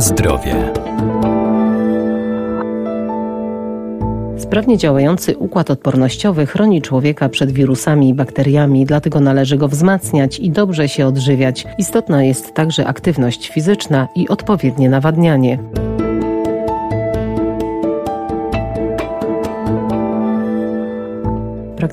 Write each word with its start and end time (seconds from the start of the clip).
Zdrowie. 0.00 0.72
Sprawnie 4.38 4.78
działający 4.78 5.36
układ 5.36 5.70
odpornościowy 5.70 6.46
chroni 6.46 6.82
człowieka 6.82 7.28
przed 7.28 7.50
wirusami 7.50 8.08
i 8.08 8.14
bakteriami, 8.14 8.86
dlatego 8.86 9.20
należy 9.20 9.56
go 9.56 9.68
wzmacniać 9.68 10.38
i 10.38 10.50
dobrze 10.50 10.88
się 10.88 11.06
odżywiać. 11.06 11.66
Istotna 11.78 12.22
jest 12.22 12.54
także 12.54 12.86
aktywność 12.86 13.48
fizyczna 13.48 14.08
i 14.14 14.28
odpowiednie 14.28 14.90
nawadnianie. 14.90 15.58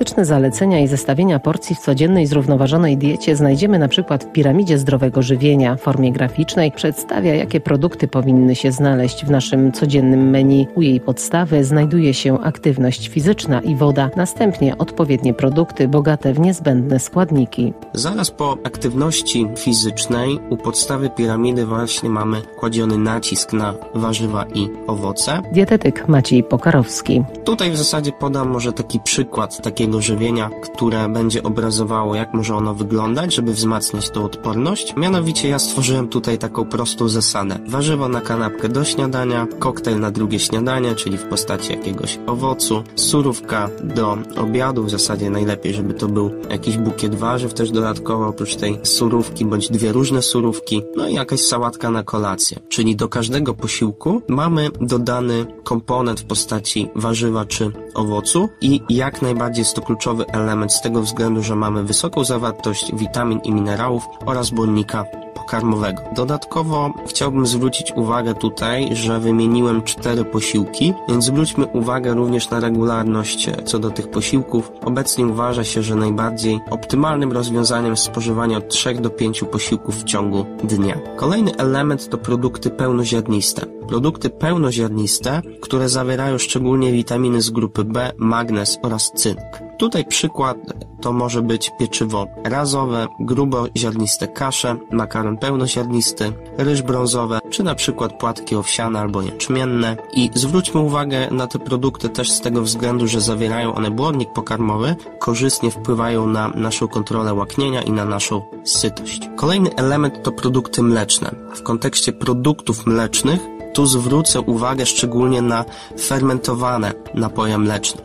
Praktyczne 0.00 0.24
zalecenia 0.24 0.80
i 0.80 0.88
zestawienia 0.88 1.38
porcji 1.38 1.76
w 1.76 1.78
codziennej 1.78 2.26
zrównoważonej 2.26 2.96
diecie 2.96 3.36
znajdziemy 3.36 3.78
na 3.78 3.88
przykład 3.88 4.24
w 4.24 4.32
piramidzie 4.32 4.78
zdrowego 4.78 5.22
żywienia. 5.22 5.76
W 5.76 5.80
formie 5.80 6.12
graficznej 6.12 6.72
przedstawia, 6.72 7.34
jakie 7.34 7.60
produkty 7.60 8.08
powinny 8.08 8.54
się 8.54 8.72
znaleźć 8.72 9.24
w 9.24 9.30
naszym 9.30 9.72
codziennym 9.72 10.30
menu. 10.30 10.66
U 10.74 10.82
jej 10.82 11.00
podstawy 11.00 11.64
znajduje 11.64 12.14
się 12.14 12.40
aktywność 12.40 13.08
fizyczna 13.08 13.60
i 13.60 13.76
woda, 13.76 14.10
następnie 14.16 14.78
odpowiednie 14.78 15.34
produkty 15.34 15.88
bogate 15.88 16.32
w 16.32 16.40
niezbędne 16.40 17.00
składniki. 17.00 17.72
Zaraz 17.92 18.30
po 18.30 18.58
aktywności 18.64 19.46
fizycznej 19.56 20.38
u 20.50 20.56
podstawy 20.56 21.10
piramidy 21.10 21.66
właśnie 21.66 22.10
mamy 22.10 22.42
kładziony 22.58 22.98
nacisk 22.98 23.52
na 23.52 23.74
warzywa 23.94 24.44
i 24.54 24.68
owoce. 24.86 25.42
Dietetyk 25.52 26.08
Maciej 26.08 26.44
Pokarowski. 26.44 27.22
Tutaj 27.44 27.70
w 27.70 27.76
zasadzie 27.76 28.12
podam 28.12 28.48
może 28.48 28.72
taki 28.72 29.00
przykład 29.00 29.62
takiego 29.62 29.89
żywienia, 29.98 30.50
które 30.62 31.08
będzie 31.08 31.42
obrazowało, 31.42 32.14
jak 32.14 32.34
może 32.34 32.56
ono 32.56 32.74
wyglądać, 32.74 33.34
żeby 33.34 33.52
wzmacniać 33.52 34.10
tą 34.10 34.24
odporność. 34.24 34.96
Mianowicie 34.96 35.48
ja 35.48 35.58
stworzyłem 35.58 36.08
tutaj 36.08 36.38
taką 36.38 36.64
prostą 36.64 37.08
zasadę. 37.08 37.58
Warzywo 37.68 38.08
na 38.08 38.20
kanapkę 38.20 38.68
do 38.68 38.84
śniadania, 38.84 39.46
koktajl 39.58 40.00
na 40.00 40.10
drugie 40.10 40.38
śniadanie, 40.38 40.94
czyli 40.94 41.18
w 41.18 41.24
postaci 41.24 41.72
jakiegoś 41.72 42.18
owocu, 42.26 42.82
surówka 42.94 43.68
do 43.84 44.18
obiadu, 44.36 44.84
w 44.84 44.90
zasadzie 44.90 45.30
najlepiej, 45.30 45.74
żeby 45.74 45.94
to 45.94 46.08
był 46.08 46.30
jakiś 46.50 46.76
bukiet 46.76 47.14
warzyw 47.14 47.54
też 47.54 47.70
dodatkowo, 47.70 48.28
oprócz 48.28 48.56
tej 48.56 48.78
surówki, 48.82 49.44
bądź 49.44 49.68
dwie 49.68 49.92
różne 49.92 50.22
surówki, 50.22 50.82
no 50.96 51.08
i 51.08 51.14
jakaś 51.14 51.40
sałatka 51.40 51.90
na 51.90 52.02
kolację. 52.02 52.58
Czyli 52.68 52.96
do 52.96 53.08
każdego 53.08 53.54
posiłku 53.54 54.22
mamy 54.28 54.68
dodany 54.80 55.46
komponent 55.64 56.20
w 56.20 56.24
postaci 56.24 56.88
warzywa 56.94 57.44
czy 57.44 57.72
owocu 57.94 58.48
i 58.60 58.80
jak 58.88 59.22
najbardziej 59.22 59.62
jest 59.62 59.74
to 59.80 59.86
kluczowy 59.86 60.26
element 60.26 60.72
z 60.72 60.80
tego 60.80 61.02
względu, 61.02 61.42
że 61.42 61.56
mamy 61.56 61.84
wysoką 61.84 62.24
zawartość 62.24 62.94
witamin 62.94 63.40
i 63.44 63.52
minerałów 63.52 64.06
oraz 64.26 64.50
błonnika 64.50 65.04
pokarmowego. 65.34 66.02
Dodatkowo 66.14 66.92
chciałbym 67.06 67.46
zwrócić 67.46 67.92
uwagę 67.96 68.34
tutaj, 68.34 68.96
że 68.96 69.20
wymieniłem 69.20 69.82
cztery 69.82 70.24
posiłki, 70.24 70.94
więc 71.08 71.24
zwróćmy 71.24 71.66
uwagę 71.66 72.14
również 72.14 72.50
na 72.50 72.60
regularność 72.60 73.50
co 73.64 73.78
do 73.78 73.90
tych 73.90 74.10
posiłków. 74.10 74.72
Obecnie 74.84 75.26
uważa 75.26 75.64
się, 75.64 75.82
że 75.82 75.94
najbardziej 75.94 76.60
optymalnym 76.70 77.32
rozwiązaniem 77.32 77.90
jest 77.90 78.02
spożywanie 78.02 78.56
od 78.56 78.68
3 78.68 78.94
do 78.94 79.10
5 79.10 79.44
posiłków 79.52 79.96
w 79.96 80.04
ciągu 80.04 80.46
dnia. 80.64 80.98
Kolejny 81.16 81.56
element 81.56 82.08
to 82.08 82.18
produkty 82.18 82.70
pełnoziarniste. 82.70 83.66
Produkty 83.88 84.30
pełnoziarniste, 84.30 85.42
które 85.60 85.88
zawierają 85.88 86.38
szczególnie 86.38 86.92
witaminy 86.92 87.42
z 87.42 87.50
grupy 87.50 87.84
B, 87.84 88.12
magnez 88.16 88.78
oraz 88.82 89.12
cynk. 89.14 89.69
Tutaj 89.80 90.04
przykład 90.04 90.56
to 91.00 91.12
może 91.12 91.42
być 91.42 91.70
pieczywo 91.78 92.26
razowe, 92.44 93.08
gruboziarniste 93.20 94.28
kasze, 94.28 94.76
makaron 94.90 95.36
pełnoziarnisty, 95.38 96.32
ryż 96.58 96.82
brązowe, 96.82 97.38
czy 97.50 97.62
na 97.62 97.74
przykład 97.74 98.18
płatki 98.18 98.56
owsiane 98.56 99.00
albo 99.00 99.22
jęczmienne. 99.22 99.96
I 100.12 100.30
zwróćmy 100.34 100.80
uwagę 100.80 101.30
na 101.30 101.46
te 101.46 101.58
produkty 101.58 102.08
też 102.08 102.30
z 102.30 102.40
tego 102.40 102.62
względu, 102.62 103.06
że 103.06 103.20
zawierają 103.20 103.74
one 103.74 103.90
błonnik 103.90 104.32
pokarmowy, 104.32 104.96
korzystnie 105.18 105.70
wpływają 105.70 106.26
na 106.26 106.48
naszą 106.48 106.88
kontrolę 106.88 107.34
łaknienia 107.34 107.82
i 107.82 107.92
na 107.92 108.04
naszą 108.04 108.42
sytość. 108.64 109.28
Kolejny 109.36 109.74
element 109.74 110.22
to 110.22 110.32
produkty 110.32 110.82
mleczne. 110.82 111.34
W 111.54 111.62
kontekście 111.62 112.12
produktów 112.12 112.86
mlecznych 112.86 113.59
tu 113.72 113.86
zwrócę 113.86 114.40
uwagę 114.40 114.86
szczególnie 114.86 115.42
na 115.42 115.64
fermentowane 116.00 116.92
napoje 117.14 117.58
mleczne, 117.58 118.02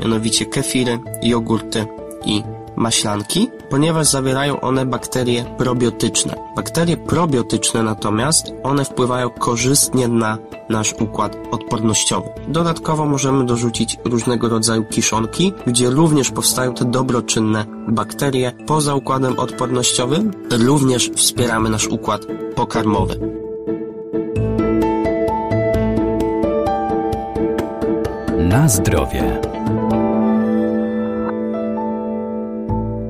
mianowicie 0.00 0.46
kefiry, 0.46 0.98
jogurty 1.22 1.86
i 2.24 2.42
maślanki, 2.76 3.48
ponieważ 3.70 4.06
zawierają 4.06 4.60
one 4.60 4.86
bakterie 4.86 5.44
probiotyczne. 5.58 6.34
Bakterie 6.56 6.96
probiotyczne 6.96 7.82
natomiast 7.82 8.52
one 8.62 8.84
wpływają 8.84 9.30
korzystnie 9.30 10.08
na 10.08 10.38
nasz 10.68 10.94
układ 11.00 11.36
odpornościowy. 11.50 12.28
Dodatkowo 12.48 13.04
możemy 13.04 13.46
dorzucić 13.46 13.98
różnego 14.04 14.48
rodzaju 14.48 14.84
kiszonki, 14.84 15.52
gdzie 15.66 15.90
również 15.90 16.30
powstają 16.30 16.74
te 16.74 16.84
dobroczynne 16.84 17.64
bakterie. 17.88 18.52
Poza 18.66 18.94
układem 18.94 19.38
odpornościowym 19.38 20.30
również 20.50 21.10
wspieramy 21.10 21.70
nasz 21.70 21.86
układ 21.86 22.20
pokarmowy. 22.54 23.45
Na 28.56 28.68
zdrowie. 28.68 29.40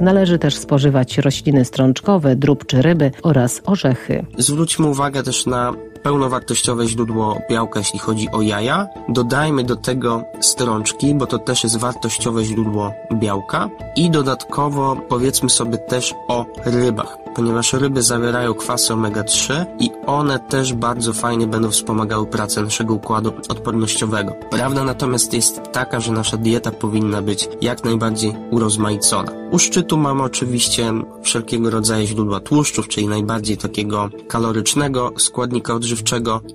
Należy 0.00 0.38
też 0.38 0.56
spożywać 0.56 1.18
rośliny 1.18 1.64
strączkowe, 1.64 2.36
drób 2.36 2.66
czy 2.66 2.82
ryby 2.82 3.10
oraz 3.22 3.62
orzechy. 3.66 4.26
Zwróćmy 4.38 4.86
uwagę 4.86 5.22
też 5.22 5.46
na 5.46 5.72
pełnowartościowe 5.98 6.86
źródło 6.86 7.38
białka, 7.50 7.78
jeśli 7.78 7.98
chodzi 7.98 8.30
o 8.30 8.42
jaja. 8.42 8.86
Dodajmy 9.08 9.64
do 9.64 9.76
tego 9.76 10.22
strączki, 10.40 11.14
bo 11.14 11.26
to 11.26 11.38
też 11.38 11.64
jest 11.64 11.76
wartościowe 11.78 12.44
źródło 12.44 12.92
białka. 13.14 13.68
I 13.96 14.10
dodatkowo 14.10 14.96
powiedzmy 15.08 15.50
sobie 15.50 15.78
też 15.78 16.14
o 16.28 16.46
rybach, 16.64 17.18
ponieważ 17.34 17.72
ryby 17.72 18.02
zawierają 18.02 18.54
kwasy 18.54 18.92
omega-3 18.92 19.66
i 19.80 19.90
one 20.06 20.38
też 20.38 20.72
bardzo 20.72 21.12
fajnie 21.12 21.46
będą 21.46 21.70
wspomagały 21.70 22.26
pracę 22.26 22.62
naszego 22.62 22.94
układu 22.94 23.32
odpornościowego. 23.48 24.32
Prawda 24.50 24.84
natomiast 24.84 25.34
jest 25.34 25.60
taka, 25.72 26.00
że 26.00 26.12
nasza 26.12 26.36
dieta 26.36 26.70
powinna 26.70 27.22
być 27.22 27.48
jak 27.60 27.84
najbardziej 27.84 28.34
urozmaicona. 28.50 29.32
U 29.50 29.58
szczytu 29.58 29.96
mamy 29.96 30.22
oczywiście 30.22 30.92
wszelkiego 31.22 31.70
rodzaju 31.70 32.06
źródła 32.06 32.40
tłuszczów, 32.40 32.88
czyli 32.88 33.08
najbardziej 33.08 33.56
takiego 33.56 34.10
kalorycznego 34.28 35.12
składnika 35.18 35.74
odżywczego 35.74 35.87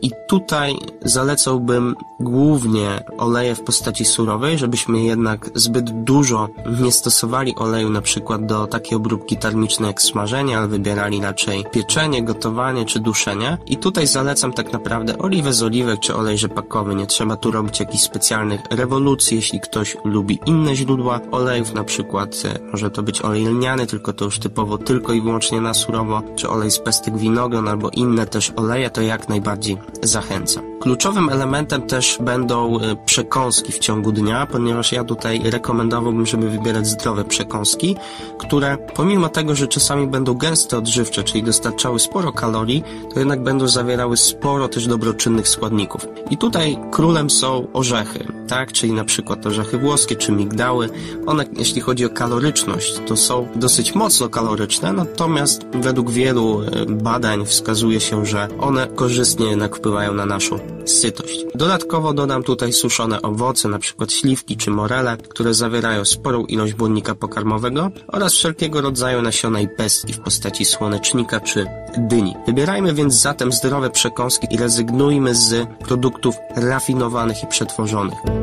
i 0.01 0.11
tutaj 0.27 0.75
zalecałbym 1.05 1.95
głównie 2.19 3.03
oleje 3.17 3.55
w 3.55 3.61
postaci 3.61 4.05
surowej, 4.05 4.57
żebyśmy 4.57 5.03
jednak 5.03 5.49
zbyt 5.55 6.03
dużo 6.03 6.49
nie 6.81 6.91
stosowali 6.91 7.55
oleju 7.55 7.89
na 7.89 8.01
przykład 8.01 8.45
do 8.45 8.67
takiej 8.67 8.97
obróbki 8.97 9.37
termicznej 9.37 9.87
jak 9.87 10.01
smażenie, 10.01 10.57
ale 10.57 10.67
wybierali 10.67 11.21
raczej 11.21 11.65
pieczenie, 11.71 12.23
gotowanie 12.23 12.85
czy 12.85 12.99
duszenie 12.99 13.57
i 13.65 13.77
tutaj 13.77 14.07
zalecam 14.07 14.53
tak 14.53 14.73
naprawdę 14.73 15.17
oliwę 15.17 15.53
z 15.53 15.63
oliwek 15.63 15.99
czy 15.99 16.15
olej 16.15 16.37
rzepakowy. 16.37 16.95
Nie 16.95 17.07
trzeba 17.07 17.37
tu 17.37 17.51
robić 17.51 17.79
jakichś 17.79 18.03
specjalnych 18.03 18.61
rewolucji, 18.71 19.35
jeśli 19.35 19.59
ktoś 19.59 19.97
lubi 20.05 20.39
inne 20.45 20.75
źródła 20.75 21.19
olejów, 21.31 21.73
na 21.73 21.83
przykład 21.83 22.43
e, 22.45 22.71
może 22.71 22.91
to 22.91 23.03
być 23.03 23.21
olej 23.21 23.45
lniany, 23.45 23.87
tylko 23.87 24.13
to 24.13 24.25
już 24.25 24.39
typowo 24.39 24.77
tylko 24.77 25.13
i 25.13 25.21
wyłącznie 25.21 25.61
na 25.61 25.73
surowo, 25.73 26.21
czy 26.35 26.49
olej 26.49 26.71
z 26.71 26.79
pestek 26.79 27.17
winogron 27.17 27.67
albo 27.67 27.89
inne 27.89 28.25
też 28.25 28.53
oleje, 28.55 28.89
to 28.89 29.01
jak 29.01 29.22
najbardziej 29.29 29.77
zachęcam. 30.03 30.63
Kluczowym 30.79 31.29
elementem 31.29 31.81
też 31.81 32.17
będą 32.21 32.79
e, 32.79 32.95
przekąski 33.05 33.71
w 33.71 33.79
ciągu 33.79 34.11
dnia, 34.11 34.45
ponieważ 34.45 34.91
ja 34.91 35.03
tutaj 35.03 35.41
rekomendowałbym, 35.43 36.25
żeby 36.25 36.49
wybierać 36.49 36.87
zdrowe 36.87 37.23
przekąski, 37.23 37.95
które 38.37 38.77
pomimo 38.95 39.29
tego, 39.29 39.55
że 39.55 39.67
czasami 39.67 40.07
będą 40.07 40.33
gęste 40.33 40.77
odżywcze, 40.77 41.23
czyli 41.23 41.43
dostarczały 41.43 41.99
sporo 41.99 42.31
kalorii, 42.31 42.83
to 43.13 43.19
jednak 43.19 43.43
będą 43.43 43.67
zawierały 43.67 44.17
sporo 44.17 44.67
też 44.67 44.87
dobroczynnych 44.87 45.47
składników. 45.47 46.07
I 46.29 46.37
tutaj 46.37 46.77
królem 46.91 47.29
są 47.29 47.67
orzechy, 47.73 48.32
tak, 48.53 48.71
czyli 48.71 48.93
na 48.93 49.05
przykład 49.05 49.45
orzechy 49.45 49.77
włoskie 49.77 50.15
czy 50.15 50.31
migdały. 50.31 50.89
One, 51.25 51.45
jeśli 51.57 51.81
chodzi 51.81 52.05
o 52.05 52.09
kaloryczność, 52.09 52.99
to 53.07 53.17
są 53.17 53.47
dosyć 53.55 53.95
mocno 53.95 54.29
kaloryczne, 54.29 54.93
natomiast 54.93 55.65
według 55.73 56.11
wielu 56.11 56.61
e, 56.61 56.85
badań 56.85 57.45
wskazuje 57.45 57.99
się, 57.99 58.25
że 58.25 58.47
one 58.59 58.87
korzystnie 58.87 59.45
jednak 59.45 59.75
wpływają 59.75 60.13
na 60.13 60.25
naszą 60.25 60.59
sytość. 60.85 61.45
Dodatkowo 61.55 62.13
dodam 62.13 62.43
tutaj 62.43 62.73
suszone 62.73 63.21
owoce, 63.21 63.67
np. 63.67 64.05
śliwki 64.09 64.57
czy 64.57 64.71
morele, 64.71 65.17
które 65.17 65.53
zawierają 65.53 66.05
sporą 66.05 66.45
ilość 66.45 66.73
błonnika 66.73 67.15
pokarmowego 67.15 67.91
oraz 68.07 68.33
wszelkiego 68.33 68.81
rodzaju 68.81 69.21
nasiona 69.21 69.61
i 69.61 69.67
pestki 69.67 70.13
w 70.13 70.19
postaci 70.19 70.65
słonecznika 70.65 71.39
czy 71.39 71.65
dyni. 71.97 72.35
Wybierajmy 72.45 72.93
więc 72.93 73.13
zatem 73.13 73.51
zdrowe 73.51 73.89
przekąski 73.89 74.47
i 74.51 74.57
rezygnujmy 74.57 75.35
z 75.35 75.67
produktów 75.79 76.35
rafinowanych 76.55 77.43
i 77.43 77.47
przetworzonych. 77.47 78.42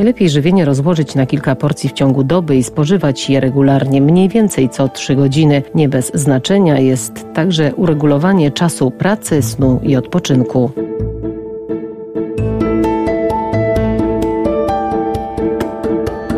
Najlepiej 0.00 0.30
żywienie 0.30 0.64
rozłożyć 0.64 1.14
na 1.14 1.26
kilka 1.26 1.54
porcji 1.54 1.88
w 1.88 1.92
ciągu 1.92 2.24
doby 2.24 2.56
i 2.56 2.62
spożywać 2.62 3.30
je 3.30 3.40
regularnie, 3.40 4.00
mniej 4.00 4.28
więcej 4.28 4.68
co 4.68 4.88
3 4.88 5.16
godziny. 5.16 5.62
Nie 5.74 5.88
bez 5.88 6.12
znaczenia 6.14 6.78
jest 6.78 7.26
także 7.34 7.74
uregulowanie 7.74 8.50
czasu 8.50 8.90
pracy, 8.90 9.42
snu 9.42 9.80
i 9.82 9.96
odpoczynku. 9.96 10.70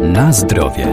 Na 0.02 0.32
zdrowie. 0.32 0.86